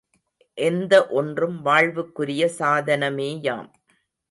[0.57, 3.71] எந்த ஒன்றும் வாழ்வுக்குரிய சாதனமேயாம்.